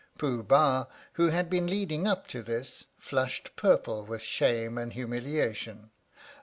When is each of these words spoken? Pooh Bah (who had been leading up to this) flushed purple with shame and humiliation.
Pooh 0.17 0.41
Bah 0.41 0.87
(who 1.13 1.27
had 1.27 1.47
been 1.47 1.67
leading 1.67 2.07
up 2.07 2.25
to 2.29 2.41
this) 2.41 2.85
flushed 2.97 3.55
purple 3.55 4.03
with 4.03 4.23
shame 4.23 4.75
and 4.79 4.93
humiliation. 4.93 5.91